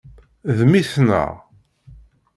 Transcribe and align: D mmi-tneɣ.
D 0.57 0.59
mmi-tneɣ. 0.65 1.31